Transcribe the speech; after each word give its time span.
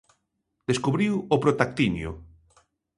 Descubriu 0.69 1.13
o 1.33 1.35
protactinio. 1.43 2.11